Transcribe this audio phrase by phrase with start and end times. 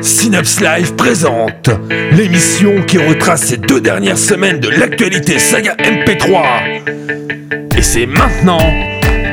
[0.00, 1.70] Synapse Live présente
[2.12, 6.82] l'émission qui retrace ces deux dernières semaines de l'actualité saga MP3.
[7.76, 8.58] Et c'est maintenant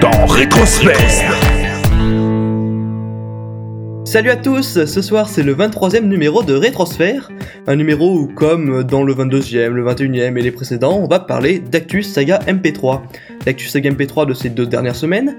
[0.02, 1.36] dans Rétrosphère.
[4.06, 7.30] Salut à tous, ce soir c'est le 23e numéro de Rétrosphère,
[7.68, 11.60] un numéro où comme dans le 22e, le 21e et les précédents, on va parler
[11.60, 13.02] d'Actus Saga MP3.
[13.46, 15.38] L'Actus Saga MP3 de ces deux dernières semaines,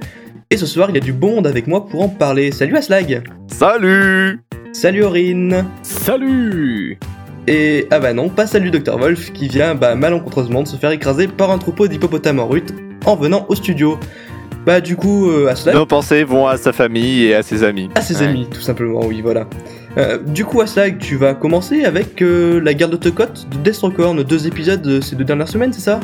[0.53, 2.51] et ce soir il y a du bon monde avec moi pour en parler.
[2.51, 4.41] Salut Aslag Salut
[4.73, 6.98] Salut Aurine Salut
[7.47, 10.91] Et ah bah non, pas salut Dr Wolf qui vient bah, malencontreusement de se faire
[10.91, 12.74] écraser par un troupeau d'hippopotames en rut
[13.07, 13.97] en venant au studio.
[14.66, 15.74] Bah du coup, euh, Aslag...
[15.74, 17.88] Nos pensées vont à sa famille et à ses amis.
[17.95, 18.24] À ses Ouais.
[18.27, 19.46] amis, tout simplement, oui, voilà.
[19.96, 24.23] Euh, du coup, Aslag, tu vas commencer avec euh, la guerre de Tokot de Destrocorn,
[24.23, 26.01] deux épisodes ces deux dernières semaines, c'est ça?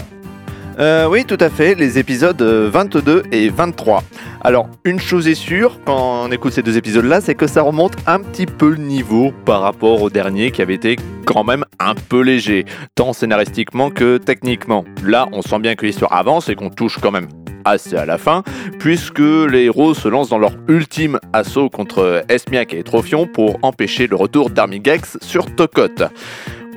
[0.78, 4.02] Euh, oui, tout à fait, les épisodes euh, 22 et 23.
[4.42, 7.96] Alors, une chose est sûre, quand on écoute ces deux épisodes-là, c'est que ça remonte
[8.06, 11.94] un petit peu le niveau par rapport au dernier qui avait été quand même un
[11.94, 14.84] peu léger, tant scénaristiquement que techniquement.
[15.02, 17.28] Là, on sent bien que l'histoire avance et qu'on touche quand même
[17.64, 18.42] assez à la fin,
[18.78, 24.06] puisque les héros se lancent dans leur ultime assaut contre Esmiak et Trophion pour empêcher
[24.06, 26.04] le retour d'Armigex sur Tokot.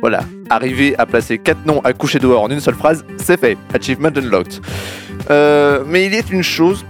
[0.01, 3.57] Voilà, arriver à placer 4 noms à coucher dehors en une seule phrase, c'est fait.
[3.73, 4.61] Achievement unlocked.
[5.29, 6.85] Euh, mais il y a une chose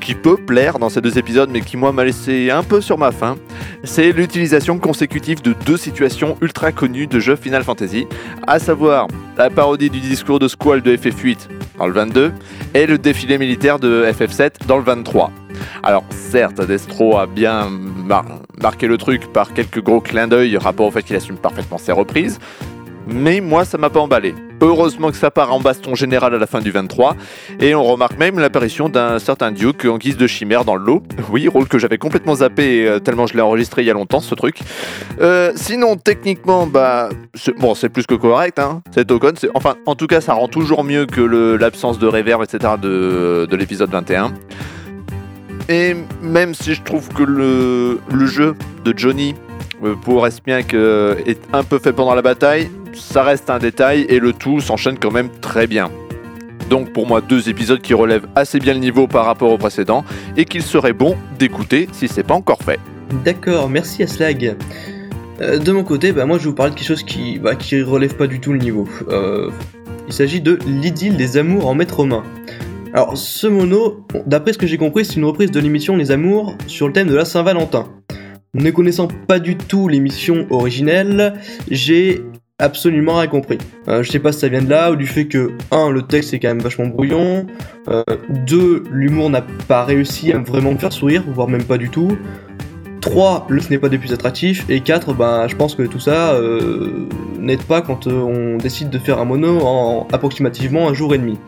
[0.00, 2.98] qui peut plaire dans ces deux épisodes, mais qui moi m'a laissé un peu sur
[2.98, 3.36] ma faim,
[3.84, 8.06] c'est l'utilisation consécutive de deux situations ultra connues de jeux Final Fantasy,
[8.46, 12.32] à savoir la parodie du discours de Squall de FF8 dans le 22
[12.74, 15.30] et le défilé militaire de FF7 dans le 23.
[15.82, 18.24] Alors certes, Destro a bien mar-
[18.60, 21.92] marqué le truc par quelques gros clins d'œil rapport au fait qu'il assume parfaitement ses
[21.92, 22.38] reprises,
[23.06, 24.34] mais moi ça m'a pas emballé.
[24.62, 27.16] Heureusement que ça part en baston général à la fin du 23,
[27.60, 31.02] et on remarque même l'apparition d'un certain Duke en guise de chimère dans le lot.
[31.32, 34.20] Oui, rôle que j'avais complètement zappé euh, tellement je l'ai enregistré il y a longtemps
[34.20, 34.58] ce truc.
[35.22, 38.82] Euh, sinon, techniquement, bah, c'est- plus que correct, hein.
[39.08, 41.22] Token, c'est, enfin, en tout cas, ça rend toujours mieux que
[41.58, 42.74] l'absence de reverb, etc.
[42.82, 44.34] de l'épisode 21.
[45.70, 49.36] Et même si je trouve que le, jeu de Johnny
[49.84, 54.04] euh, pour Espiac euh, est un peu fait pendant la bataille, ça reste un détail
[54.08, 55.88] et le tout s'enchaîne quand même très bien.
[56.68, 60.04] Donc pour moi deux épisodes qui relèvent assez bien le niveau par rapport au précédent
[60.36, 62.80] et qu'il serait bon d'écouter si c'est pas encore fait.
[63.24, 64.56] D'accord, merci Aslag.
[65.40, 67.54] Euh, de mon côté, bah, moi je vais vous parler de quelque chose qui, bah,
[67.54, 68.88] qui relève pas du tout le niveau.
[70.08, 72.24] Il s'agit de l'idylle des amours en maître main.
[72.92, 76.56] Alors ce mono, d'après ce que j'ai compris, c'est une reprise de l'émission Les Amours
[76.66, 77.86] sur le thème de la Saint-Valentin.
[78.54, 81.34] Ne connaissant pas du tout l'émission originelle,
[81.70, 82.20] j'ai
[82.58, 83.58] absolument rien compris.
[83.86, 85.90] Euh, je sais pas si ça vient de là ou du fait que 1.
[85.90, 87.46] le texte est quand même vachement brouillon,
[88.46, 88.82] 2.
[88.90, 92.18] l'humour n'a pas réussi à vraiment me faire sourire, voire même pas du tout.
[93.02, 96.00] 3, le ce n'est pas des plus attractifs, et 4, ben, je pense que tout
[96.00, 97.06] ça euh,
[97.38, 101.18] n'aide pas quand euh, on décide de faire un mono en approximativement un jour et
[101.18, 101.38] demi.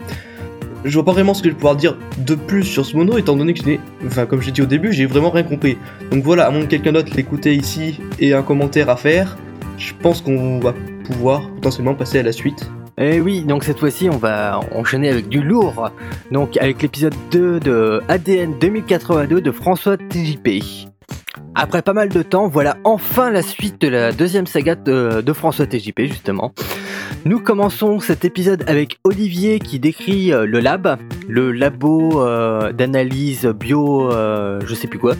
[0.84, 3.16] Je vois pas vraiment ce que je vais pouvoir dire de plus sur ce mono,
[3.16, 5.78] étant donné que je n'ai, enfin, comme j'ai dit au début, j'ai vraiment rien compris.
[6.10, 9.36] Donc voilà, à moins que quelqu'un d'autre l'écouter ici et un commentaire à faire,
[9.78, 12.68] je pense qu'on va pouvoir potentiellement passer à la suite.
[12.98, 15.90] Et oui, donc cette fois-ci, on va enchaîner avec du lourd.
[16.30, 20.64] Donc avec l'épisode 2 de ADN 2082 de François TJP.
[21.54, 25.66] Après pas mal de temps, voilà enfin la suite de la deuxième saga de François
[25.66, 26.52] TJP, justement.
[27.24, 30.98] Nous commençons cet épisode avec Olivier qui décrit euh, le lab,
[31.28, 35.14] le labo euh, d'analyse bio, euh, je sais plus quoi.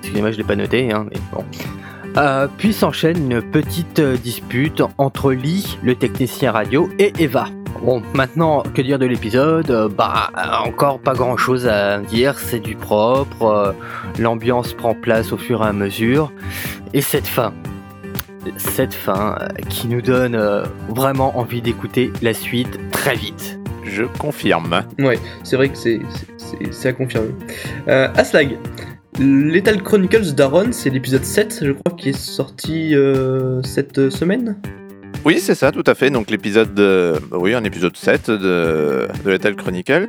[0.00, 1.44] Excusez-moi, je l'ai pas noté, hein, mais bon.
[2.56, 7.48] Puis s'enchaîne une petite dispute entre Lee, le technicien radio, et Eva.
[7.82, 9.92] Bon, maintenant, que dire de l'épisode?
[9.98, 10.30] Bah,
[10.64, 13.74] encore pas grand chose à dire, c'est du propre,
[14.18, 16.32] l'ambiance prend place au fur et à mesure,
[16.94, 17.52] et cette fin.
[18.56, 23.58] Cette fin euh, qui nous donne euh, vraiment envie d'écouter la suite très vite.
[23.84, 24.82] Je confirme.
[24.98, 26.26] Ouais, c'est vrai que c'est, c'est,
[26.58, 27.30] c'est- c'est à confirmer.
[27.88, 28.56] Euh, Aslag,
[29.18, 34.56] Lethal Chronicles d'Aaron, c'est l'épisode 7, je crois, qui est sorti euh, cette semaine.
[35.24, 36.10] Oui, c'est ça, tout à fait.
[36.10, 37.14] Donc l'épisode, de...
[37.30, 40.08] bah oui, un épisode 7 de, de Lethal Chronicle.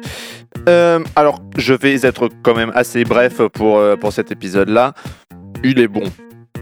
[0.68, 4.94] Euh, alors, je vais être quand même assez bref pour, pour cet épisode-là.
[5.64, 6.04] Il est bon.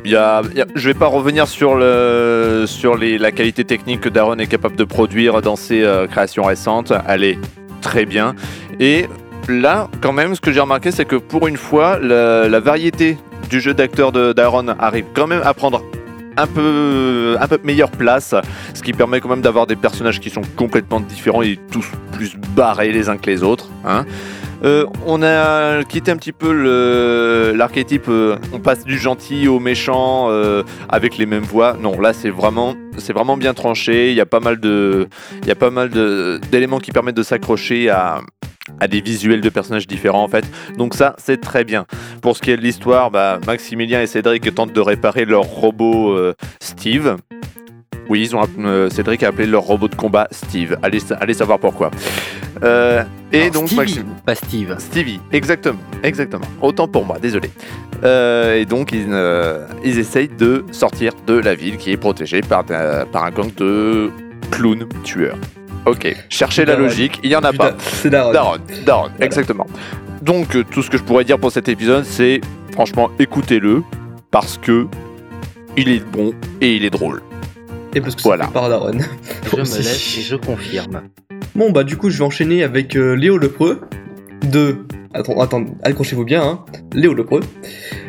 [0.05, 4.47] Y a, y a- je vais pas revenir sur, la qualité technique que Daron est
[4.47, 6.93] capable de produire dans ses euh, créations récentes.
[7.07, 7.39] Elle est
[7.81, 8.35] très bien.
[8.79, 9.07] Et
[9.49, 13.17] là, quand même, ce que j'ai remarqué, c'est que pour une fois, la, variété
[13.49, 15.83] du jeu d'acteur de Daron arrive quand même à prendre
[16.37, 18.35] un peu, un peu meilleure place,
[18.73, 22.35] ce qui permet quand même d'avoir des personnages qui sont complètement différents et tous plus
[22.55, 23.69] barrés les uns que les autres.
[23.85, 24.05] hein.
[24.65, 30.27] Euh, on a quitté un petit peu l'archétype, euh, on passe du gentil au méchant
[30.29, 31.77] euh, avec les mêmes voix.
[31.79, 34.09] Non, là c'est vraiment, c'est vraiment bien tranché.
[34.09, 38.21] Il y a pas mal d'éléments qui permettent de s'accrocher à,
[38.89, 40.45] des visuels de personnages différents en fait.
[40.77, 41.85] Donc ça c'est très bien.
[42.23, 46.17] Pour ce qui est de l'histoire, bah, Maximilien et Cédric tentent de réparer leur robot
[46.59, 47.17] Steve.
[48.09, 50.77] Oui, ils ont euh, Cédric a appelé leur robot de combat Steve.
[50.83, 51.91] Allez, sa- allez savoir pourquoi.
[52.63, 54.75] Euh, et donc Stevie, Maxim- pas Steve.
[54.79, 56.45] Stevie, exactement, exactement.
[56.61, 57.49] Autant pour moi, désolé.
[58.03, 59.07] Euh, et donc ils,
[59.83, 64.11] ils essayent de sortir de la ville qui est protégée par, par un gang de
[64.51, 65.37] clowns tueurs.
[65.85, 67.75] Ok, cherchez la logique, il y en a Putain, pas.
[67.79, 68.31] C'est Daron.
[68.31, 69.67] Daron, Daron, exactement.
[70.21, 72.41] Donc tout ce que je pourrais dire pour cet épisode, c'est
[72.73, 73.83] franchement écoutez-le
[74.31, 74.87] parce que
[75.77, 77.21] il est bon et il est drôle.
[77.95, 78.45] Et parce que Voilà.
[78.45, 78.69] c'est par.
[78.69, 81.03] Je me laisse et je confirme.
[81.56, 83.81] Bon bah du coup je vais enchaîner avec euh, Léo Lepreux
[84.51, 84.77] de...
[85.13, 86.65] Attends, attends, accrochez-vous bien, hein.
[86.94, 87.39] Léo Lepreux.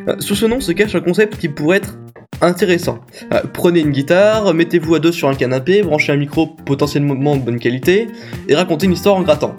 [0.09, 1.97] Euh, sous ce nom se cache un concept qui pourrait être
[2.41, 2.99] intéressant.
[3.33, 7.43] Euh, prenez une guitare, mettez-vous à deux sur un canapé, branchez un micro potentiellement de
[7.43, 8.09] bonne qualité
[8.49, 9.55] et racontez une histoire en grattant.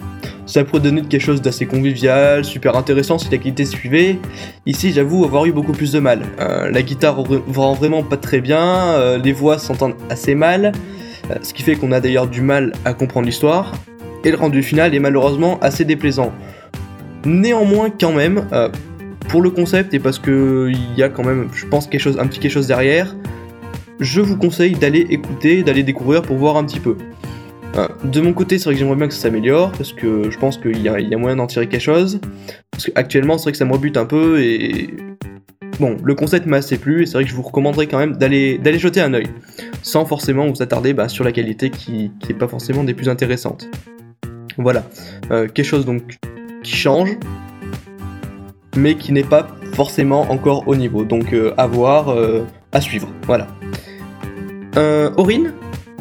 [0.47, 4.17] Ça pourrait donner quelque chose d'assez convivial, super intéressant si la qualité suivait.
[4.65, 6.21] Ici, j'avoue avoir eu beaucoup plus de mal.
[6.39, 10.71] Euh, la guitare re- rend vraiment pas très bien, euh, les voix s'entendent assez mal,
[11.29, 13.73] euh, ce qui fait qu'on a d'ailleurs du mal à comprendre l'histoire,
[14.23, 16.31] et le rendu final est malheureusement assez déplaisant.
[17.25, 18.47] Néanmoins, quand même,
[19.27, 22.17] pour le concept et parce que il y a quand même, je pense, quelque chose,
[22.19, 23.15] un petit quelque chose derrière,
[23.99, 26.95] je vous conseille d'aller écouter, d'aller découvrir pour voir un petit peu.
[28.03, 30.57] De mon côté, c'est vrai que j'aimerais bien que ça s'améliore parce que je pense
[30.57, 32.19] qu'il y, a- moyen d'en tirer quelque chose.
[32.71, 34.95] Parce qu'actuellement, c'est vrai que ça me rebute un peu et.
[35.79, 38.17] Bon, le concept m'a assez plu et c'est vrai que je vous recommanderais quand même
[38.17, 39.27] d'aller d'aller jeter un œil
[39.83, 43.67] sans forcément vous attarder bah, sur la qualité qui n'est pas forcément des plus intéressantes.
[44.57, 44.83] Voilà,
[45.29, 46.17] Euh, quelque chose donc
[46.63, 47.15] qui change,
[48.75, 51.03] mais qui n'est pas forcément encore au niveau.
[51.03, 52.41] Donc euh, à voir, euh,
[52.71, 53.09] à suivre.
[53.27, 53.45] Voilà.
[54.77, 55.53] Euh, Aurine,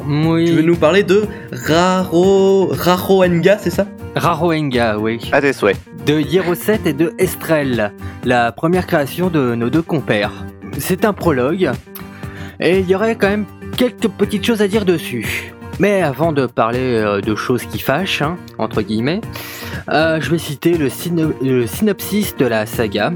[0.07, 0.45] Oui.
[0.45, 3.85] tu veux nous parler de Raro Raroenga, c'est ça?
[4.15, 5.19] Raroenga, oui.
[5.31, 5.77] À tes souhaits.
[6.05, 7.91] De Hieroset et de Estrel,
[8.23, 10.31] la première création de nos deux compères.
[10.79, 11.71] C'est un prologue,
[12.59, 13.45] et il y aurait quand même
[13.75, 15.53] quelques petites choses à dire dessus.
[15.79, 19.21] Mais avant de parler euh, de choses qui fâchent, hein, entre guillemets,
[19.91, 23.11] euh, je vais citer le, syno- le synopsis de la saga.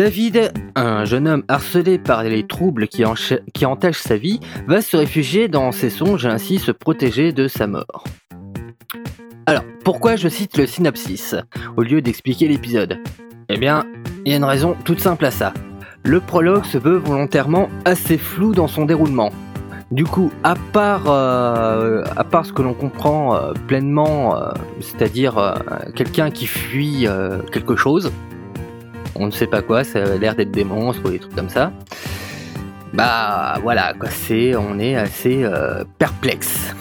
[0.00, 5.46] David, un jeune homme harcelé par les troubles qui, entachent sa vie, va se réfugier
[5.46, 8.04] dans ses songes et ainsi se protéger de sa mort.
[9.44, 11.34] Alors, pourquoi je cite le synopsis
[11.76, 12.98] au lieu d'expliquer l'épisode?
[13.50, 13.84] Eh bien,
[14.24, 15.52] il y a une raison toute simple à ça.
[16.02, 19.32] Le prologue se veut volontairement assez flou dans son déroulement.
[19.90, 22.04] Du coup, à part, euh,
[22.42, 24.48] ce que l'on comprend euh, pleinement, euh,
[24.80, 25.56] c'est-à-dire
[25.94, 27.06] quelqu'un qui fuit
[27.52, 28.10] quelque chose,
[29.20, 31.50] on ne sait pas quoi, ça a l'air d'être des monstres ou des trucs comme
[31.50, 31.72] ça.
[32.94, 36.74] Bah voilà, c'est, on est assez euh, perplexe.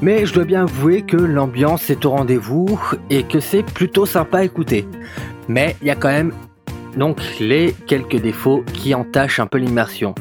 [0.00, 2.80] Mais je dois bien avouer que l'ambiance est au rendez-vous
[3.10, 4.86] et que c'est plutôt sympa à écouter.
[5.48, 6.32] Mais il y a quand même
[6.96, 10.14] donc les quelques défauts qui entachent un peu l'immersion.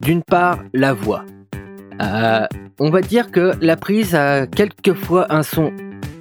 [0.00, 1.24] D'une part, la voix.
[2.00, 2.46] Euh,
[2.78, 5.72] on va dire que la prise a quelquefois un son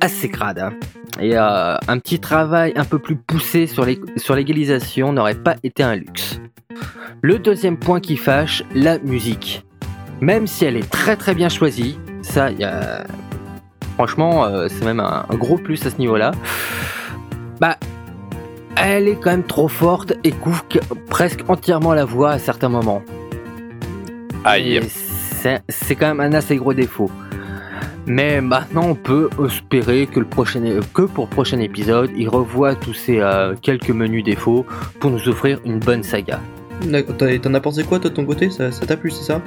[0.01, 0.59] assez crade.
[0.59, 0.73] hein.
[1.19, 5.95] Et euh, un petit travail un peu plus poussé sur l'égalisation n'aurait pas été un
[5.95, 6.39] luxe.
[7.21, 9.65] Le deuxième point qui fâche, la musique.
[10.21, 13.03] Même si elle est très très bien choisie, ça, y a...
[13.95, 16.31] franchement, euh, c'est même un, un gros plus à ce niveau-là.
[17.59, 17.77] Bah,
[18.75, 22.69] elle est quand même trop forte et couvre que- presque entièrement la voix à certains
[22.69, 23.01] moments.
[24.43, 24.79] Aïe.
[25.69, 27.09] C'est quand même un assez gros défaut.
[28.07, 30.61] Mais maintenant, on peut espérer que, le prochain,
[30.93, 34.65] que pour le prochain épisode, il revoit tous ces euh, quelques menus défauts
[35.01, 36.39] pour nous offrir une bonne saga.
[37.43, 38.49] T'en as pensé quoi toi de ton côté?
[38.49, 39.41] Ça t'a plu, c'est ça?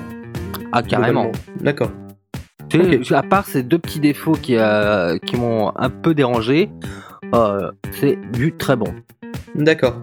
[0.73, 1.33] Ah, carrément.
[1.61, 1.91] D'accord.
[2.69, 3.13] Tu sais, Ok.
[3.13, 6.69] À part ces deux petits défauts qui, euh, qui m'ont un peu dérangé,
[7.35, 8.93] euh, c'est du très bon.
[9.55, 9.97] D'accord.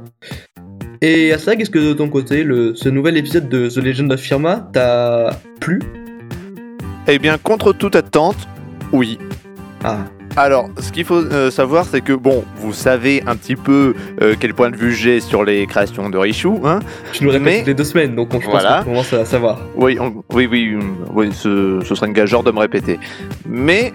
[1.01, 4.11] Et à ça, qu'est-ce que de ton côté, le, ce nouvel épisode de The Legend
[4.11, 5.79] of Firma t'a plu?
[7.07, 8.35] Eh bien, contre toute attente,
[8.91, 9.17] oui.
[9.83, 9.99] Ah,
[10.35, 14.35] Alors, ce qu'il faut euh, savoir, c'est que, bon, vous savez un petit peu euh,
[14.39, 16.79] quel point de vue j'ai sur les créations de Richu, hein
[17.13, 18.79] tu nous répètes Mais- toutes les deux semaines, donc on, je pense Voilà.
[18.79, 19.59] qu'on commence à savoir.
[19.75, 20.77] Oui, on- oui, oui,
[21.13, 22.99] oui ce, ce serait une gageur de me répéter.
[23.47, 23.93] Mais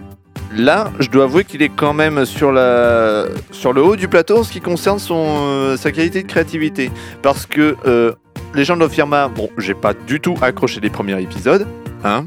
[0.56, 4.38] là, je dois avouer qu'il est quand même sur, la, sur le haut du plateau
[4.38, 6.90] en ce qui concerne son, euh, sa qualité de créativité.
[7.20, 8.12] Parce que euh,
[8.54, 11.66] Legend of Firma, bon, j'ai pas du tout accroché les premiers épisodes,
[12.04, 12.26] hein,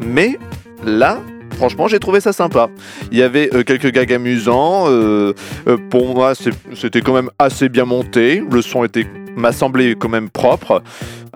[0.00, 0.38] mais
[0.84, 1.20] là,
[1.56, 2.68] franchement, j'ai trouvé ça sympa.
[3.10, 4.84] Il y avait euh, quelques gags amusants.
[4.88, 5.34] euh,
[5.66, 8.42] euh, pour moi, c'était quand même assez bien monté.
[8.50, 9.06] Le son était
[9.36, 10.82] m'a semblé quand même propre.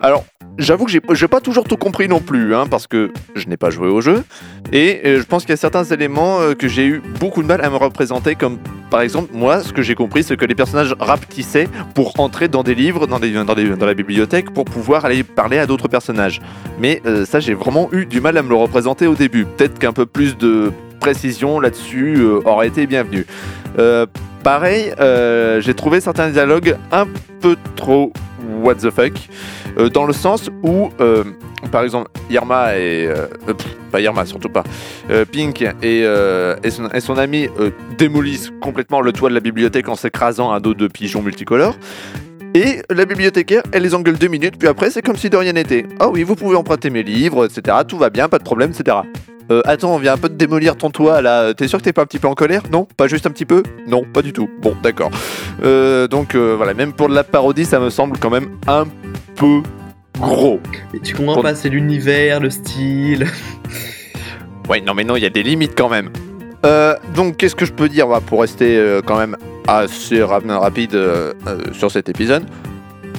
[0.04, 0.24] Alors,
[0.58, 3.56] j'avoue que j'ai j'ai pas toujours tout compris non plus, hein, parce que je n'ai
[3.56, 4.24] pas joué au jeu.
[4.72, 7.46] Et euh, je pense qu'il y a certains éléments euh, que j'ai eu beaucoup de
[7.46, 8.58] mal à me représenter, comme
[8.90, 12.64] par exemple, moi, ce que j'ai compris, c'est que les personnages rapetissaient pour entrer dans
[12.64, 16.40] des livres, dans, la bibliothèque, pour pouvoir aller parler à d'autres personnages.
[16.80, 19.44] Mais euh, ça, j'ai vraiment eu du mal à me le représenter au début.
[19.44, 23.26] Peut-être qu'un peu plus de précision là-dessus aurait été bienvenue.
[24.44, 24.92] Pareil,
[25.60, 27.06] j'ai trouvé certains dialogues un
[27.40, 28.12] peu trop
[28.62, 29.12] what the fuck,
[29.78, 31.24] euh, dans le sens où, euh,
[31.70, 33.06] par exemple, Irma et...
[33.06, 33.26] euh,
[33.90, 34.64] pas Irma, surtout pas.
[35.32, 37.48] Pink et, et, son, ami
[37.98, 41.76] démolissent complètement le toit de la bibliothèque en s'écrasant un dos de pigeons multicolores.
[42.54, 45.52] Et la bibliothécaire, elle les engueule deux minutes, puis après, c'est comme si de rien
[45.52, 45.86] n'était.
[46.00, 47.78] Ah oui, vous pouvez emprunter mes livres, etc.
[47.86, 48.98] Tout va bien, pas de problème, etc.
[49.52, 51.52] Euh, attends, on vient un peu de démolir ton toit là.
[51.52, 52.62] T'es sûr que t'es pas un petit peu en colère?
[52.72, 52.86] Non?
[52.96, 53.62] Pas juste un petit peu?
[53.86, 54.48] Non, pas du tout.
[54.62, 55.10] Bon, d'accord.
[55.62, 58.84] Euh, donc euh, voilà, même pour de la parodie, ça me semble quand même un
[59.36, 59.60] peu
[60.18, 60.58] gros.
[60.94, 63.26] Mais tu comprends Pour- pas, c'est l'univers, le style.
[64.68, 66.08] Ouais, non, mais non, il y a des limites quand même.
[66.64, 70.40] Euh, donc, qu'est-ce que je peux dire bah, pour rester euh, quand même assez ra-
[70.46, 72.44] rapide euh, euh, sur cet épisode?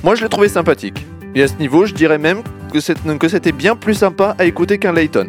[0.03, 1.05] Moi, je l'ai trouvé sympathique.
[1.35, 4.45] Et à ce niveau, je dirais même que c'est- que c'était bien plus sympa à
[4.45, 5.27] écouter qu'un Layton.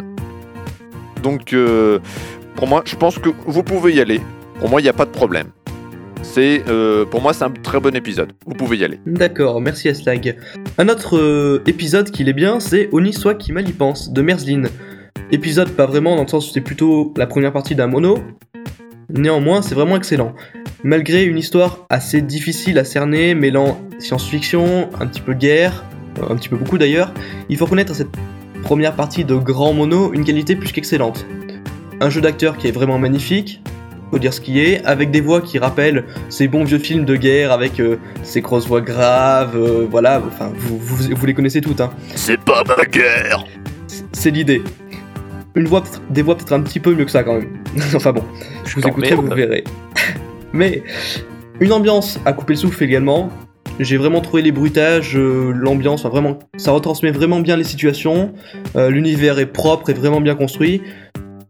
[1.25, 2.01] Donc, euh,
[2.55, 4.21] pour moi, je pense que vous pouvez y aller.
[4.61, 5.49] Pour moi, il n'y a pas de problème.
[6.37, 8.33] Euh, pour moi, c'est un très bon épisode.
[8.47, 9.01] Vous pouvez y aller.
[9.07, 10.37] D'accord, merci Aslag.
[10.79, 14.65] Un autre euh, épisode qui l'est bien, c'est Oniswa qui mal y pense, de Merzlin.
[15.33, 18.19] Épisode pas vraiment, dans le sens où c'est plutôt la première partie d'un mono.
[19.09, 20.35] Néanmoins, c'est vraiment excellent.
[20.83, 25.85] Malgré une histoire assez difficile à cerner, mêlant science-fiction, un petit peu guerre,
[26.29, 27.15] un petit peu beaucoup d'ailleurs,
[27.49, 28.11] il faut reconnaître à cette
[28.65, 31.27] première partie de grand mono une qualité plus qu'excellente.
[32.01, 33.63] Un jeu d'acteur qui est vraiment magnifique,
[34.11, 37.15] faut dire ce qui est, avec des voix qui rappellent ces bons vieux films de
[37.15, 41.61] guerre avec euh, ces grosses voix graves, euh, voilà, enfin, vous, vous, vous les connaissez
[41.61, 41.91] toutes, hein.
[42.15, 43.45] C'est pas ma guerre
[44.13, 44.63] C'est l'idée.
[45.55, 47.63] Une voix, des voix peut-être un petit peu mieux que ça quand même.
[47.95, 48.25] enfin bon,
[48.65, 49.65] je vous écouterai, vous verrez.
[50.55, 50.83] Mais
[51.61, 53.31] une ambiance à couper le souffle également.
[53.81, 58.33] J'ai vraiment trouvé les bruitages, euh, l'ambiance, enfin vraiment, ça retransmet vraiment bien les situations.
[58.77, 60.81] Euh, L'univers est propre et vraiment bien construit.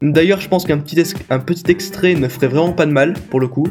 [0.00, 3.40] D'ailleurs, je pense qu'un petit, un petit extrait ne ferait vraiment pas de mal pour
[3.40, 3.66] le coup.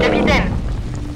[0.00, 0.50] Capitaine,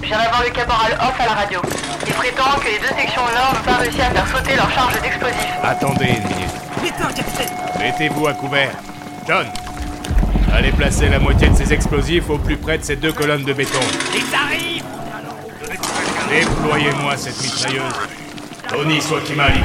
[0.00, 1.60] je viens d'avoir le caporal off à la radio.
[2.06, 5.00] Il prétend que les deux sections nord n'ont pas réussi à faire sauter leur charge
[5.02, 5.58] d'explosifs.
[5.62, 6.50] Attendez une minute.
[7.80, 8.72] Mettez-vous à couvert.
[9.26, 9.46] John
[10.52, 13.52] Allez placer la moitié de ces explosifs au plus près de ces deux colonnes de
[13.52, 13.78] béton.
[14.14, 14.69] Ils arrivent
[16.30, 17.92] Déployez-moi cette mitrailleuse.
[18.68, 19.60] Tony Swakima y.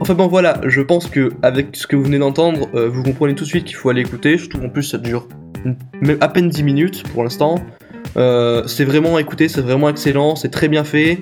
[0.00, 3.34] Enfin bon voilà, je pense que avec ce que vous venez d'entendre, euh, vous comprenez
[3.34, 5.26] tout de suite qu'il faut aller écouter, surtout en plus ça dure
[6.00, 7.56] même à peine 10 minutes pour l'instant.
[8.16, 11.20] Euh, c'est vraiment à écouter, c'est vraiment excellent, c'est très bien fait.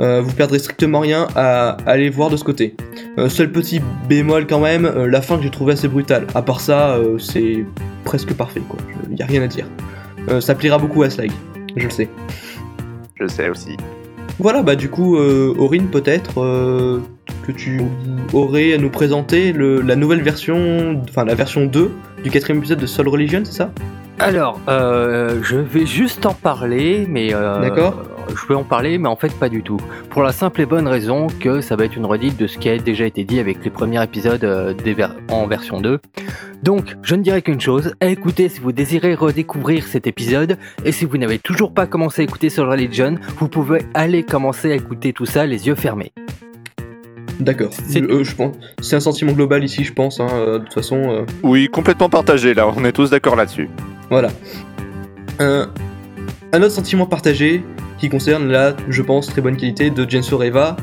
[0.00, 2.76] Euh, vous perdrez strictement rien à, à aller voir de ce côté.
[3.18, 6.26] Euh, seul petit bémol quand même, la fin que j'ai trouvé assez brutale.
[6.36, 7.64] À part ça, c'est
[8.04, 8.78] presque parfait quoi,
[9.10, 9.66] il y a rien à dire.
[10.40, 11.32] Ça plaira beaucoup à Slag,
[11.76, 12.08] je le sais.
[13.20, 13.76] Je sais aussi.
[14.38, 16.34] Voilà, bah du coup, Aurine, peut-être
[17.46, 17.80] que tu
[18.32, 21.90] aurais à nous présenter le- la nouvelle version, enfin la version 2
[22.22, 23.70] du quatrième épisode de Soul Religion, c'est ça?
[24.20, 28.02] Alors, euh, je vais juste en parler, mais euh, D'accord.
[28.28, 29.76] je vais en parler, mais en fait pas du tout.
[30.10, 32.68] Pour la simple et bonne raison que ça va être une redite de ce qui
[32.68, 36.00] a déjà été dit avec les premiers épisodes euh, des ver- en version 2.
[36.64, 40.90] Donc, je ne dirai qu'une chose, à écouter si vous désirez redécouvrir cet épisode, et
[40.90, 44.74] si vous n'avez toujours pas commencé à écouter Soul Religion, vous pouvez aller commencer à
[44.74, 46.10] écouter tout ça les yeux fermés.
[47.40, 47.70] D'accord.
[47.88, 48.54] C'est- Euh, je pense.
[48.80, 50.18] C'est un sentiment global ici, je pense.
[50.20, 53.68] hein, euh, de toute façon, euh, Oui, complètement partagé là, on est tous d'accord là-dessus.
[54.10, 54.28] voilà.
[55.38, 55.68] Un,
[56.52, 57.62] un autre sentiment partagé
[57.98, 60.76] qui concerne la, je pense, très bonne qualité de Jenso Reva.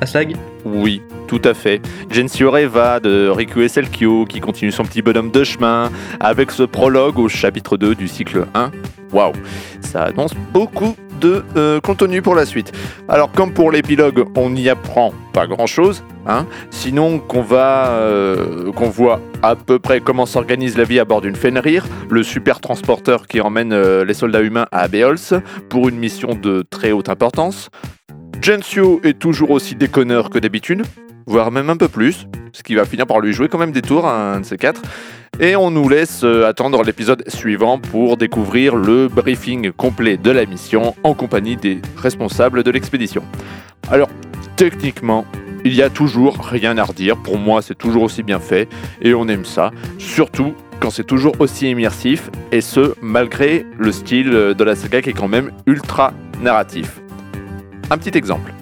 [0.00, 0.34] Aslag
[0.64, 1.80] Oui, tout à fait.
[2.10, 7.18] Gensio Reva de Riku Eselkyo qui continue son petit bonhomme de chemin avec ce prologue
[7.18, 8.70] au chapitre 2 du cycle 1.
[9.12, 9.32] Waouh,
[9.80, 12.72] ça annonce beaucoup euh, contenu pour la suite.
[13.08, 18.88] Alors comme pour l'épilogue, on n'y apprend pas grand-chose, hein, sinon qu'on va euh, qu'on
[18.88, 23.26] voit à peu près comment s'organise la vie à bord d'une Fenrir, le super transporteur
[23.26, 27.70] qui emmène euh, les soldats humains à Beols pour une mission de très haute importance.
[28.40, 30.82] Gensio est toujours aussi déconneur que d'habitude,
[31.26, 33.82] voire même un peu plus, ce qui va finir par lui jouer quand même des
[33.82, 34.82] tours, un de ces quatre.
[35.40, 40.46] Et on nous laisse euh, attendre l'épisode suivant pour découvrir le briefing complet de la
[40.46, 43.24] mission en compagnie des responsables de l'expédition.
[43.90, 44.08] Alors,
[44.54, 45.24] techniquement,
[45.64, 47.16] il y a toujours rien à redire.
[47.16, 48.68] Pour moi, c'est toujours aussi bien fait
[49.02, 49.72] et on aime ça.
[49.98, 55.10] Surtout quand c'est toujours aussi immersif et ce, malgré le style de la saga qui
[55.10, 56.12] est quand même ultra
[56.42, 57.00] narratif.
[57.90, 58.52] Un petit exemple.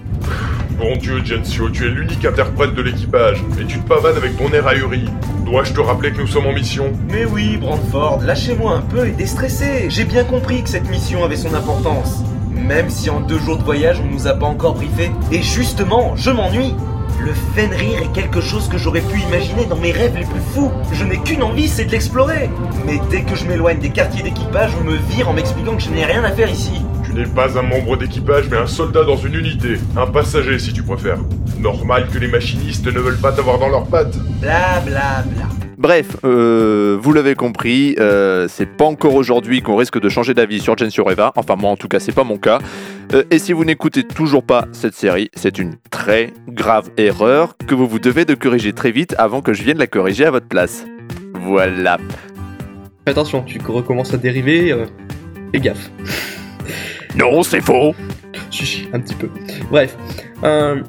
[0.79, 4.53] Bon Dieu, Gensio, tu es l'unique interprète de l'équipage, et tu te pavanes avec ton
[4.53, 5.05] air ahuri.
[5.45, 6.93] Dois-je te rappeler que nous sommes en mission?
[7.11, 9.87] Mais oui, Brandford, lâchez-moi un peu et déstressez.
[9.89, 12.25] J'ai bien compris que cette mission avait son importance.
[12.51, 15.11] Même si en deux jours de voyage on nous a pas encore briefé.
[15.31, 16.75] Et justement, je m'ennuie.
[17.21, 20.73] Le Fenrir est quelque chose que j'aurais pu imaginer dans mes rêves les plus fous.
[20.93, 22.51] Je n'ai qu'une envie, c'est de l'explorer.
[22.87, 25.91] Mais dès que je m'éloigne des quartiers d'équipage, on me vire en m'expliquant que je
[25.91, 26.83] n'ai rien à faire ici.
[27.15, 29.77] Tu n'es pas un membre d'équipage, mais un soldat dans une unité.
[29.97, 31.19] Un passager, si tu préfères.
[31.59, 34.17] Normal que les machinistes ne veulent pas t'avoir dans leurs pattes.
[34.41, 35.47] Bla bla bla.
[35.77, 40.61] Bref, euh, vous l'avez compris, euh, c'est pas encore aujourd'hui qu'on risque de changer d'avis
[40.61, 41.33] sur Gensio Reva.
[41.37, 42.61] Enfin, moi en tout cas, c'est pas mon cas.
[43.13, 47.75] Euh, et si vous n'écoutez toujours pas cette série, c'est une très grave erreur que
[47.75, 50.47] vous vous devez de corriger très vite avant que je vienne la corriger à votre
[50.47, 50.87] place.
[51.35, 51.99] Voilà.
[53.07, 54.73] Attention, tu recommences à dériver.
[54.73, 54.87] euh,
[55.53, 55.91] Fais gaffe.
[57.17, 57.95] Non, c'est faux.
[58.51, 59.29] Chichi, un petit peu.
[59.71, 59.97] Bref,
[60.45, 60.83] euh,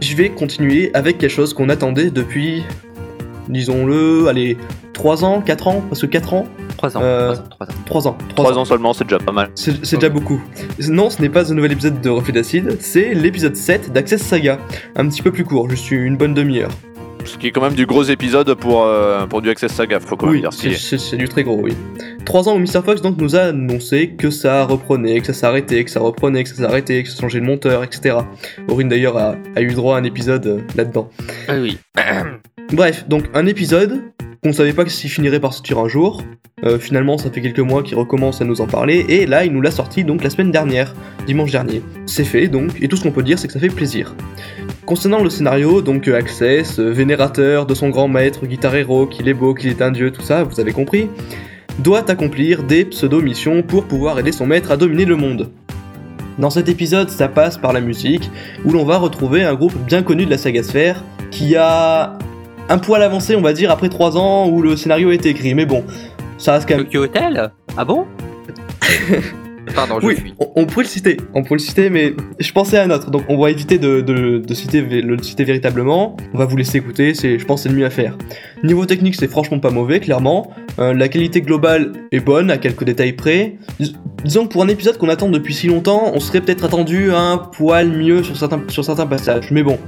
[0.00, 2.62] je vais continuer avec quelque chose qu'on attendait depuis,
[3.48, 4.56] disons-le, allez,
[4.92, 7.00] 3 ans, 4 ans, parce que 4 ans, 3 ans.
[7.02, 9.50] Euh, 3 ans, 3 ans, 3 ans seulement, c'est déjà pas mal.
[9.54, 10.40] C'est c'est déjà beaucoup.
[10.88, 14.58] Non, ce n'est pas un nouvel épisode de Reflet d'acide, c'est l'épisode 7 d'Access Saga.
[14.96, 16.70] Un petit peu plus court, juste une bonne demi-heure.
[17.24, 20.16] Ce qui est quand même du gros épisode pour, euh, pour du Access Saga, faut
[20.16, 20.52] quand même Oui, dire.
[20.52, 21.72] c'est- du très gros, oui.
[22.24, 22.82] Trois ans où Mr.
[22.84, 26.48] Fox donc nous a annoncé que ça reprenait, que ça s'arrêtait, que ça reprenait, que
[26.50, 28.16] ça s'arrêtait, que ça changeait de monteur, etc.
[28.68, 31.10] Aurine d'ailleurs a, a eu droit à un épisode euh, là-dedans.
[31.48, 31.78] Ah oui.
[32.72, 34.00] Bref, donc un épisode
[34.42, 36.20] qu'on savait pas s'il finirait par sortir un jour.
[36.64, 39.52] Euh, finalement, ça fait quelques mois qu'il recommence à nous en parler, et là, il
[39.52, 40.96] nous l'a sorti donc la semaine dernière,
[41.28, 41.80] dimanche dernier.
[42.06, 44.16] C'est fait donc, et tout ce qu'on peut dire, c'est que ça fait plaisir.
[44.84, 49.28] Concernant le scénario, donc euh, Access, euh, vénérateur de son grand maître, guitar héros, qu'il
[49.28, 51.08] est beau, qu'il est un dieu, tout ça, vous avez compris,
[51.78, 55.50] doit accomplir des pseudo-missions pour pouvoir aider son maître à dominer le monde.
[56.38, 58.28] Dans cet épisode, ça passe par la musique,
[58.64, 62.18] où l'on va retrouver un groupe bien connu de la saga Sphère, qui a
[62.68, 65.54] un poil avancé, on va dire, après 3 ans où le scénario a été écrit,
[65.54, 65.84] mais bon,
[66.38, 66.84] ça reste quand même...
[66.84, 68.06] Tokyo Hotel Ah bon
[69.76, 70.34] Pardon, je Oui, suis.
[70.40, 73.10] on, on pourrait le citer, on pourrait le citer, mais je pensais à un autre,
[73.10, 76.16] donc on va éviter de, de- de citer, le citer véritablement.
[76.34, 78.18] On va vous laisser écouter, c'est, je pense que c'est le mieux à faire.
[78.64, 80.50] Niveau technique, c'est franchement pas mauvais, clairement.
[80.80, 83.56] Euh, la qualité globale est bonne, à quelques détails près.
[83.78, 87.12] Dis- disons que pour un épisode qu'on attend depuis si longtemps, on serait peut-être attendu
[87.12, 89.50] un poil mieux sur certains, sur certains passages.
[89.52, 89.78] Mais bon,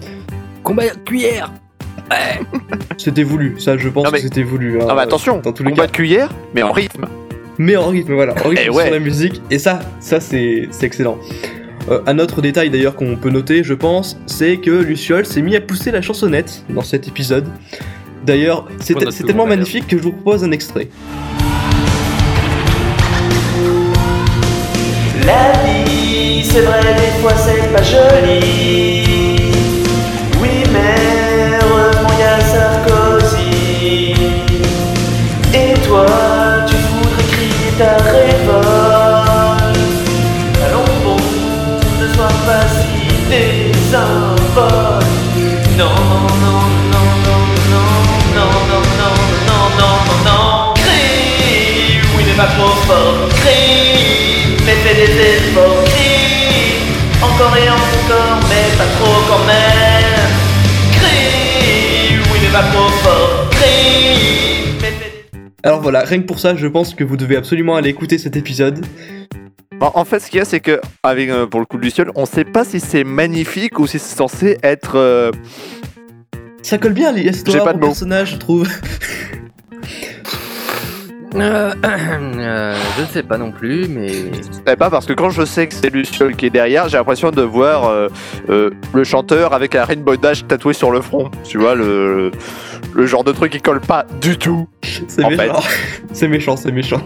[0.62, 1.52] Combat cuillère
[2.98, 4.80] c'était voulu, ça je pense Non, mais- que c'était voulu.
[4.80, 5.86] hein, Ah bah attention, dans tous les combat cas.
[5.88, 7.06] de cuillère, mais en rythme.
[7.58, 8.84] mais en rythme, voilà, en rythme Eh ouais.
[8.84, 11.18] sur la musique, et ça, ça c'est c'est excellent.
[11.90, 15.54] Euh, un autre détail d'ailleurs qu'on peut noter, je pense, c'est que Luciole s'est mis
[15.56, 17.46] à pousser la chansonnette dans cet épisode.
[18.24, 18.94] D'ailleurs, c'est
[19.26, 20.88] tellement magnifique que je vous propose un extrait.
[25.26, 25.52] La
[25.84, 29.03] vie, c'est vrai, des fois c'est pas joli.
[36.66, 39.78] Tu voudrais crier ta révolte.
[40.66, 41.16] Allons bon,
[42.00, 42.94] ne sois pas si
[43.30, 44.58] désinvolte.
[45.78, 45.96] Non,
[46.42, 46.60] non,
[46.92, 47.88] non, non, non,
[48.34, 49.14] non, non, non, non,
[49.48, 50.74] non, non, non.
[50.74, 53.28] Crie, oui, mais pas trop fort.
[53.40, 55.84] Crie, mais fais des efforts.
[55.84, 56.76] Crie,
[57.22, 59.63] encore et encore, mais pas trop quand même.
[65.64, 68.36] Alors voilà, rien que pour ça, je pense que vous devez absolument aller écouter cet
[68.36, 68.84] épisode.
[69.80, 71.82] En, en fait, ce qu'il y a, c'est que, avec, euh, pour le coup de
[71.82, 74.96] Luciole, on sait pas si c'est magnifique ou si c'est censé être.
[74.96, 75.30] euh,
[76.62, 77.86] Ça colle bien J'ai l'histoire pas au de mots.
[77.86, 78.68] personnage, je trouve.
[81.36, 84.08] euh, euh, Je ne sais pas non plus, mais.
[84.08, 86.96] Je sais pas parce que quand je sais que c'est Luciole qui est derrière, j'ai
[86.96, 88.08] l'impression de voir euh,
[88.50, 91.30] euh, le chanteur avec un Rainbow Dash tatoué sur le front.
[91.44, 92.30] Tu vois, le,
[92.94, 94.68] le genre de truc qui colle pas du tout.
[95.08, 95.60] C'est En méchant.
[96.12, 97.00] c'est méchant, c'est méchant.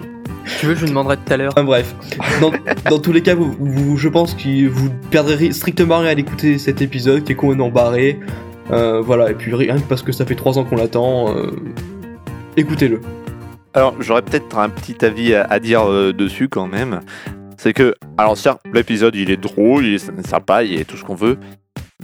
[0.61, 1.53] Tu veux, je lui demanderai tout à l'heure.
[1.55, 1.95] Enfin bref,
[2.41, 2.51] dans,
[2.91, 6.13] dans tous les cas, vous, vous- je pense que vous perdrez ri- strictement rien à
[6.19, 8.19] écouter cet épisode qui est complètement barré.
[8.71, 11.51] Euh, voilà, et puis rien que parce que ça fait 3 ans qu'on l'attend, euh,
[12.57, 13.01] écoutez-le.
[13.79, 16.99] Alors, j'aurais peut-être un petit avis à, dire euh, dessus quand même.
[17.57, 21.05] c'est que, alors certes, l'épisode il est drôle, il est sympa, il est tout ce
[21.05, 21.39] qu'on veut,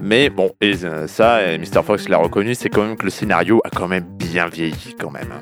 [0.01, 1.83] mais bon, et euh, ça, et Mr.
[1.85, 5.11] Fox l'a reconnu, c'est quand même que le scénario a quand même bien vieilli quand
[5.11, 5.33] même.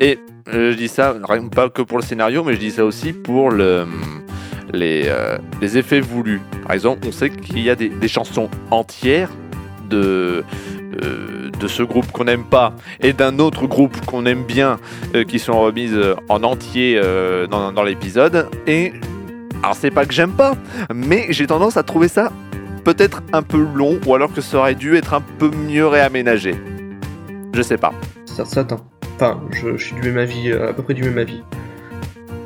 [0.00, 0.18] Et
[0.54, 1.14] euh, je dis ça,
[1.54, 3.84] pas que pour le scénario, mais je dis ça aussi pour le,
[4.72, 5.12] les,
[5.60, 6.40] les effets voulus.
[6.62, 9.28] Par exemple, on sait qu'il y a des chansons entières
[9.94, 10.44] de,
[11.02, 14.78] euh, de ce groupe qu'on n'aime pas et d'un autre groupe qu'on aime bien
[15.14, 18.48] euh, qui sont remises euh, en entier euh, dans, dans l'épisode.
[18.66, 18.92] Et
[19.62, 20.54] alors, c'est pas que j'aime pas,
[20.92, 22.32] mais j'ai tendance à trouver ça
[22.84, 26.54] peut-être un peu long ou alors que ça aurait dû être un peu mieux réaménagé.
[27.54, 27.92] Je sais pas.
[28.26, 28.66] Ça, ça.
[29.16, 31.40] Enfin, je, je suis du même avis, à peu près du même avis.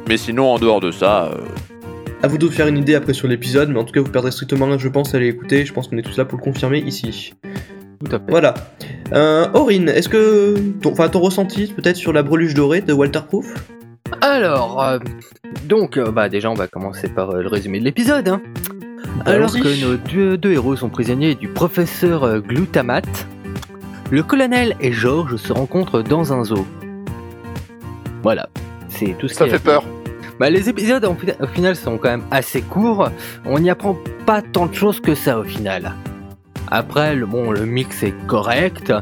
[0.09, 1.31] Mais sinon, en dehors de ça,
[2.23, 4.11] À vous de vous faire une idée après sur l'épisode, mais en tout cas, vous
[4.11, 5.65] perdrez strictement rien, je pense, à l'écouter.
[5.65, 7.35] Je pense qu'on est tous là pour le confirmer ici.
[8.05, 8.25] Tout à fait.
[8.29, 8.55] Voilà.
[9.13, 10.57] Euh, Aurine, est-ce que.
[10.83, 13.47] Ton, enfin, ton ressenti peut-être sur la breluche dorée de Walter Proof?
[14.21, 14.99] Alors, euh,
[15.69, 18.27] donc, euh, bah déjà, on va commencer par euh, le résumé de l'épisode.
[18.29, 18.41] hein.
[19.25, 23.27] Alors que nos deux, deux héros sont prisonniers du professeur euh, Glutamate,
[24.11, 26.67] le colonel et George se rencontrent dans un zoo.
[28.23, 28.49] Voilà,
[28.89, 29.85] c'est tout ce ça qu'il y a fait peur.
[30.39, 33.11] Bah, les épisodes au final sont quand même assez courts.
[33.45, 35.95] On n'y apprend pas tant de choses que ça au final.
[36.71, 38.93] Après, le, bon, le mix est correct.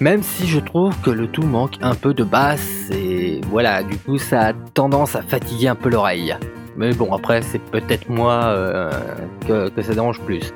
[0.00, 3.96] Même si je trouve que le tout manque un peu de basse et voilà, du
[3.96, 6.36] coup ça a tendance à fatiguer un peu l'oreille.
[6.76, 8.90] Mais bon, après c'est peut-être moi euh,
[9.46, 10.52] que, ça dérange plus.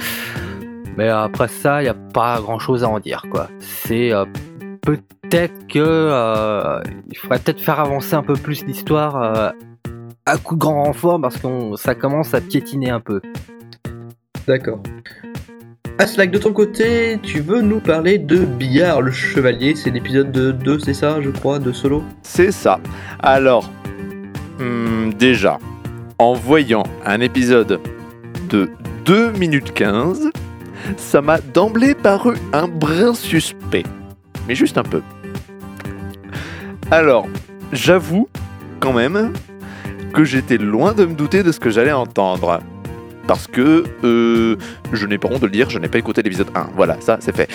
[0.96, 3.48] Mais après ça, il n'y a pas grand chose à en dire quoi.
[3.60, 4.24] C'est euh,
[4.82, 9.52] peut-être que euh, il faudrait peut-être faire avancer un peu plus l'histoire
[10.28, 13.22] à coup de grand renfort parce que ça commence à piétiner un peu.
[14.46, 14.82] D'accord.
[15.98, 20.52] Aslak, de ton côté, tu veux nous parler de Billard le Chevalier C'est l'épisode de
[20.52, 22.04] 2, c'est ça, je crois, de Solo?
[22.22, 22.78] C'est ça.
[23.20, 23.70] Alors,
[24.60, 25.58] hmm, déjà,
[26.18, 27.80] en voyant un épisode
[28.50, 28.70] de
[29.06, 30.30] 2 minutes 15,
[30.98, 33.84] ça m'a d'emblée paru un brin suspect.
[34.46, 35.00] Mais juste un peu.
[36.90, 37.26] Alors,
[37.72, 38.28] j'avoue
[38.78, 39.32] quand même
[40.12, 42.60] que j'étais loin de me douter de ce que j'allais entendre.
[43.26, 44.56] Parce que euh,
[44.92, 46.70] je n'ai pas honte de le dire, je n'ai pas écouté l'épisode 1.
[46.74, 47.50] Voilà, ça c'est fait.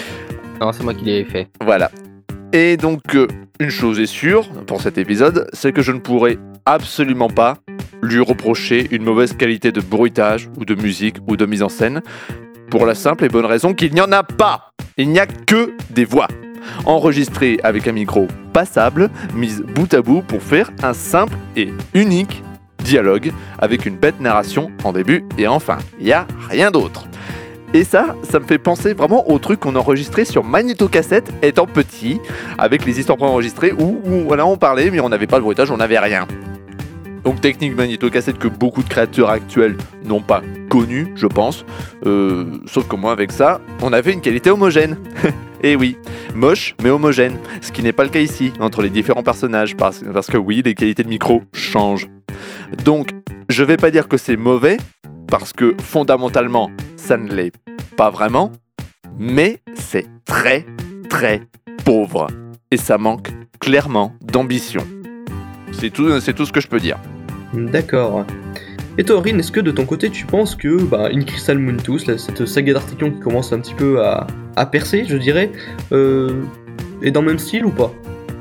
[0.62, 1.48] Non, c'est moi qui l'ai fait.
[1.62, 1.89] Voilà.
[2.52, 3.28] Et donc, euh,
[3.60, 7.58] une chose est sûre pour cet épisode, c'est que je ne pourrai absolument pas
[8.04, 12.02] lui reprocher une mauvaise qualité de bruitage ou de musique ou de mise en scène,
[12.70, 14.72] pour la simple et bonne raison qu'il n'y en a pas.
[14.98, 16.28] Il n'y a que des voix,
[16.86, 22.43] enregistrées avec un micro passable, mises bout à bout pour faire un simple et unique
[22.84, 25.78] dialogue avec une bête narration en début et en fin.
[25.99, 27.06] Il a rien d'autre.
[27.73, 32.19] Et ça, ça me fait penser vraiment au truc qu'on enregistrait sur magnétocassette étant petit,
[32.60, 35.78] avec les histoires préenregistrées où, où, on parlait, mais on n'avait pas le bruitage, on
[35.78, 36.28] n'avait rien.
[37.23, 41.65] Donc technique magnétocassette que beaucoup de créateurs actuels n'ont pas connue, je pense.
[42.06, 44.97] Euh, sauf que moi, avec ça, on avait une qualité homogène.
[45.63, 45.97] Et oui,
[46.36, 47.38] moche mais homogène.
[47.62, 50.76] Ce qui n'est pas le cas ici, entre les différents personnages, parce, que oui, les
[50.76, 52.10] qualités de micro changent.
[52.84, 53.12] Donc,
[53.47, 54.78] je vais pas dire que c'est mauvais,
[55.28, 57.54] parce que fondamentalement, ça ne l'est
[57.95, 58.52] pas vraiment,
[59.17, 60.65] mais c'est très,
[61.10, 61.41] très
[61.86, 62.28] pauvre.
[62.69, 64.86] Et ça manque clairement d'ambition.
[65.71, 66.99] C'est tout ce que je peux dire.
[67.54, 68.26] D'accord.
[68.97, 71.77] Et toi, Aurine, est-ce que de ton côté, tu penses que bah, In Crystal Moon
[72.08, 75.51] là, cette saga d'Articulon qui commence un petit peu à, à percer, je dirais,
[75.91, 76.41] euh,
[77.01, 77.91] est dans le même style ou pas?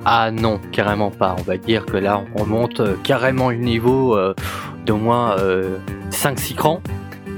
[0.04, 1.36] Ah non, carrément pas.
[1.38, 4.34] On va dire que là, on monte euh, carrément le niveau euh,
[4.84, 5.36] d'au moins
[6.10, 6.82] 5-6 crans.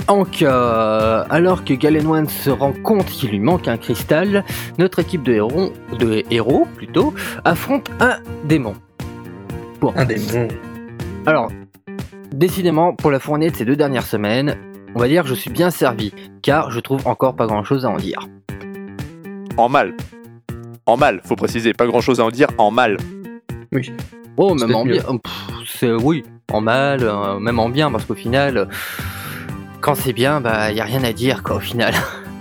[0.09, 4.44] Donc, euh, alors que Galen One se rend compte qu'il lui manque un cristal,
[4.79, 8.74] notre équipe de héros, de héros plutôt, affronte un démon.
[9.81, 10.48] Bon, Un démon.
[11.27, 11.50] alors,
[12.35, 14.57] décidément, pour la fournée de ces deux dernières semaines,
[14.94, 17.85] on va dire que je suis bien servi, car je trouve encore pas grand chose
[17.85, 18.29] à en dire.
[19.57, 19.94] En mal.
[20.87, 22.99] En mal, faut préciser, pas grand chose à en dire, en mal.
[23.73, 23.90] Oui.
[24.37, 25.03] Oh, même en bien.
[25.03, 25.33] pff,
[25.66, 28.64] C'est oui, en mal, euh, même en bien, parce qu'au final, euh,
[29.81, 31.94] quand c'est bien, bah y a rien à dire quoi au final.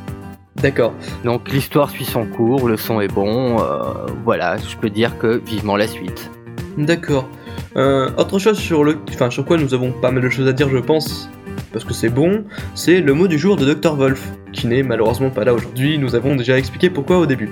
[0.55, 0.93] D'accord.
[1.23, 3.83] Donc l'histoire suit son cours, le son est bon, euh,
[4.23, 6.31] voilà, je peux dire que vivement la suite.
[6.77, 7.27] D'accord.
[7.75, 10.53] Euh, autre chose sur le, enfin sur quoi nous avons pas mal de choses à
[10.53, 11.29] dire, je pense,
[11.71, 12.43] parce que c'est bon,
[12.75, 15.97] c'est le mot du jour de Dr Wolf, qui n'est malheureusement pas là aujourd'hui.
[15.97, 17.49] Nous avons déjà expliqué pourquoi au début.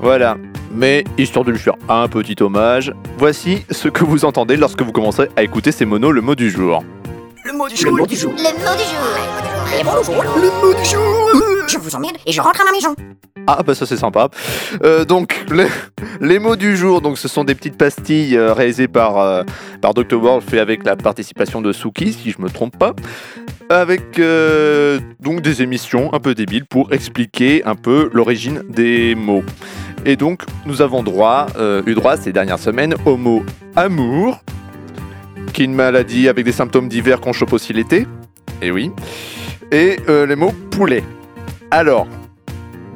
[0.00, 0.36] Voilà.
[0.72, 4.92] Mais histoire de lui faire un petit hommage, voici ce que vous entendez lorsque vous
[4.92, 6.82] commencerez à écouter ces monos, le mot du jour.
[7.44, 7.92] Le mot du jour.
[7.92, 8.32] Le mot du jour.
[8.32, 8.54] Le
[10.66, 11.59] mot du jour.
[11.70, 12.94] Je vous emmerde et je rentre à ma maison.
[13.46, 14.28] Ah bah ça c'est sympa.
[14.82, 15.44] Euh, donc
[16.20, 19.42] les, mots du jour, donc ce sont des petites pastilles euh, réalisées par euh,
[19.82, 22.94] Dr World, fait avec la participation de Suki, si je me trompe pas,
[23.70, 29.44] avec euh, donc des émissions un peu débiles pour expliquer un peu l'origine des mots.
[30.04, 33.44] Et donc nous avons droit, euh, eu droit ces dernières semaines au mot
[33.76, 34.40] amour,
[35.52, 38.06] qui est une maladie avec des symptômes divers qu'on chope aussi l'été.
[38.60, 38.90] Et oui.
[39.70, 41.04] Et euh, les mots poulet.
[41.70, 42.08] Alors,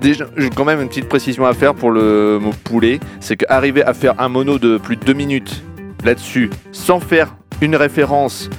[0.01, 3.85] déjà, j'ai quand même une petite précision à faire pour le mot poulet, c'est qu'arriver
[3.85, 5.63] à faire un mono de plus de deux minutes
[6.05, 8.51] là-dessus, sans faire une référence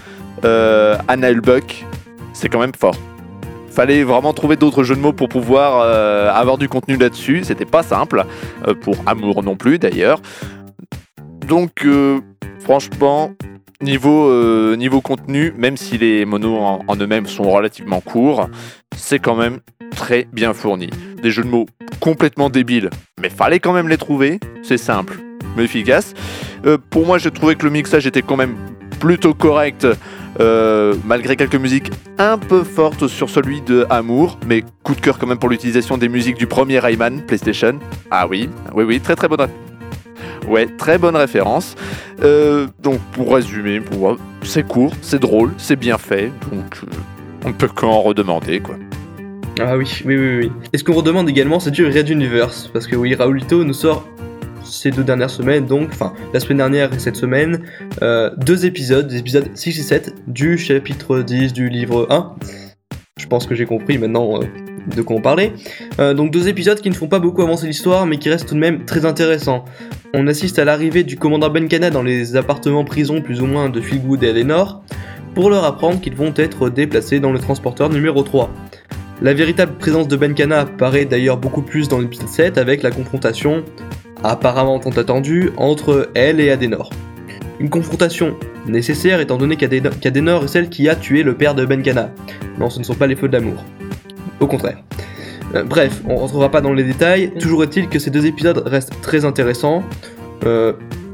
[0.45, 1.85] euh, à Nail Buck,
[2.31, 2.95] c'est quand même fort.
[3.69, 7.43] Fallait vraiment trouver d'autres jeux de mots pour pouvoir euh, avoir du contenu là-dessus.
[7.43, 8.23] C'était pas simple,
[8.67, 10.21] euh, pour amour non plus d'ailleurs.
[11.45, 11.85] Donc,
[12.59, 13.33] franchement,
[13.81, 18.49] niveau, euh, niveau contenu, même si les monos en, en eux-mêmes sont relativement courts,
[18.95, 19.59] c'est quand même
[19.95, 20.89] très bien fourni.
[21.21, 21.65] Des jeux de mots
[21.99, 22.89] complètement débiles,
[23.21, 24.39] mais fallait quand même les trouver.
[24.63, 25.19] C'est simple,
[25.55, 26.13] mais efficace.
[26.65, 28.55] Euh, pour moi, j'ai trouvé que le mixage était quand même
[28.99, 29.87] plutôt correct,
[30.39, 35.17] euh, malgré quelques musiques un peu fortes sur celui de Amour, mais coup de cœur
[35.17, 37.79] quand même pour l'utilisation des musiques du premier Rayman PlayStation.
[38.11, 39.47] Ah oui, oui, oui, très très bonne.
[40.47, 41.75] Ouais, très bonne référence.
[42.23, 43.81] Euh, donc pour résumer,
[44.43, 46.95] c'est court, c'est drôle, c'est bien fait, donc euh,
[47.45, 48.75] on ne peut qu'en redemander quoi.
[49.59, 50.51] Ah oui, oui, oui, oui.
[50.73, 52.69] Et ce qu'on redemande également, c'est du Red Universe?
[52.73, 54.05] Parce que oui, Raulito nous sort
[54.65, 57.63] ces deux dernières semaines, donc, enfin, la semaine dernière et cette semaine,
[58.01, 62.35] euh, deux épisodes, des épisodes 6 et 7 du chapitre 10 du livre 1.
[63.17, 64.45] Je pense que j'ai compris maintenant euh,
[64.93, 65.53] de quoi on parlait.
[65.99, 68.55] Euh, donc deux épisodes qui ne font pas beaucoup avancer l'histoire, mais qui restent tout
[68.55, 69.63] de même très intéressants.
[70.13, 73.79] On assiste à l'arrivée du commandant Benkana dans les appartements prisons plus ou moins de
[73.79, 74.83] Philgood et Eleanor,
[75.33, 78.51] pour leur apprendre qu'ils vont être déplacés dans le transporteur numéro 3.
[79.21, 83.63] La véritable présence de Benkana apparaît d'ailleurs beaucoup plus dans l'épisode 7 avec la confrontation,
[84.25, 86.89] apparemment tant attendue, entre elle et Adenor.
[87.59, 88.35] Une confrontation
[88.67, 92.11] nécessaire étant donné qu'Aden- qu'Adenor est celle qui a tué le père de Benkana.
[92.59, 93.63] Non, ce ne sont pas les feux de l'amour.
[94.39, 94.77] Au contraire.
[95.53, 98.99] Euh, bref, on rentrera pas dans les détails, toujours est-il que ces deux épisodes restent
[99.01, 99.83] très intéressants.
[100.45, 100.73] Euh,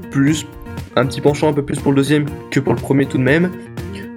[0.10, 0.47] plus,
[0.95, 3.23] un petit penchant un peu plus pour le deuxième que pour le premier tout de
[3.23, 3.51] même.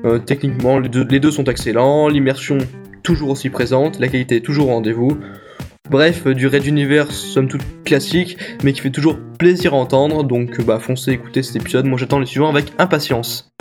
[0.04, 2.58] Euh, techniquement, les deux, les deux sont excellents, l'immersion
[3.02, 5.18] toujours aussi présente, la qualité est toujours au rendez-vous.
[5.94, 10.24] Bref, euh, du Red Universe, somme toute classique, mais qui fait toujours plaisir à entendre,
[10.24, 13.52] donc euh, bah foncez écouter cet épisode, moi j'attends les suivants avec impatience.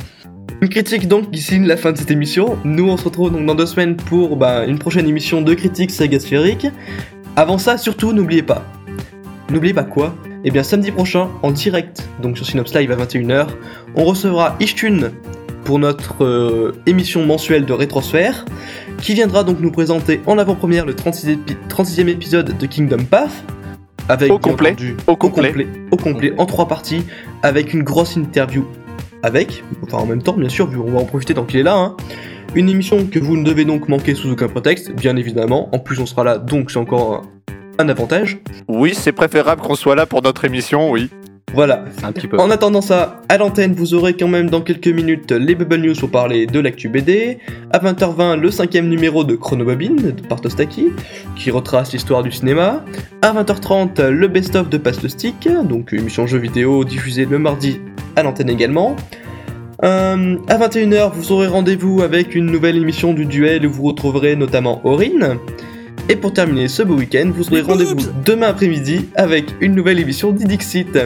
[0.59, 3.45] Une critique donc qui signe la fin de cette émission, nous on se retrouve donc
[3.45, 6.65] dans deux semaines pour bah, une prochaine émission de critique saga sphérique.
[7.35, 8.65] Avant ça, surtout, n'oubliez pas.
[9.51, 10.15] N'oubliez pas quoi?
[10.43, 13.45] Eh bien samedi prochain, en direct, donc sur Synops Live à 21h,
[13.93, 15.11] on recevra Ishtun
[15.65, 18.45] pour notre euh, émission mensuelle de Rétrosphère,
[19.03, 23.31] qui viendra donc nous présenter en avant-première le 36 épi- 36e épisode de Kingdom Path,
[24.07, 24.69] avec Au complet.
[24.71, 25.47] entendu, Au au complet.
[25.49, 27.03] complet, au complet, en trois parties,
[27.41, 28.65] avec une grosse interview
[29.21, 31.63] avec, enfin en même temps bien sûr, vu on va en profiter tant qu'il est
[31.63, 31.95] là, hein.
[32.55, 35.99] une émission que vous ne devez donc manquer sous aucun prétexte, bien évidemment, en plus
[35.99, 37.23] on sera là, donc c'est encore
[37.79, 38.39] un, un avantage.
[38.69, 41.09] Oui, c'est préférable qu'on soit là pour notre émission, oui.
[41.53, 42.39] Voilà, Un petit peu.
[42.39, 45.93] en attendant ça, à l'antenne, vous aurez quand même dans quelques minutes les Bubble News
[45.99, 47.37] pour parler de l'actu BD.
[47.71, 50.87] À 20h20, le cinquième numéro de Chronobobine de Partostaki,
[51.35, 52.83] qui retrace l'histoire du cinéma.
[53.21, 57.79] À 20h30, le best-of de Stick, donc émission jeux vidéo diffusée le mardi
[58.15, 58.95] à l'antenne également.
[59.83, 64.35] Euh, à 21h, vous aurez rendez-vous avec une nouvelle émission du duel où vous retrouverez
[64.35, 65.37] notamment Aurine.
[66.09, 70.31] Et pour terminer ce beau week-end, vous aurez rendez-vous demain après-midi avec une nouvelle émission
[70.31, 70.97] d'Idixit.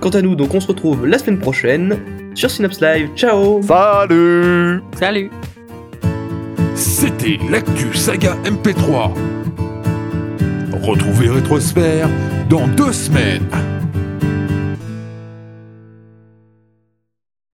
[0.00, 1.98] Quant à nous, donc on se retrouve la semaine prochaine
[2.34, 3.10] sur Synops Live.
[3.14, 5.30] Ciao Salut Salut
[6.74, 9.10] C'était l'actu saga MP3.
[10.82, 12.08] Retrouvez Rétrosphère
[12.48, 13.46] dans deux semaines.